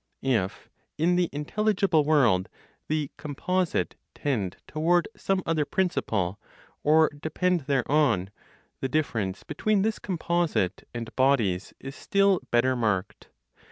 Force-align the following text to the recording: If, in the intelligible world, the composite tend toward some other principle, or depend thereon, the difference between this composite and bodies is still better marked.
If, 0.23 0.67
in 0.97 1.15
the 1.15 1.29
intelligible 1.31 2.03
world, 2.03 2.49
the 2.87 3.11
composite 3.17 3.93
tend 4.15 4.57
toward 4.65 5.07
some 5.15 5.43
other 5.45 5.63
principle, 5.63 6.39
or 6.83 7.09
depend 7.09 7.67
thereon, 7.67 8.31
the 8.79 8.89
difference 8.89 9.43
between 9.43 9.83
this 9.83 9.99
composite 9.99 10.87
and 10.91 11.15
bodies 11.15 11.75
is 11.79 11.95
still 11.95 12.39
better 12.49 12.75
marked. 12.75 13.29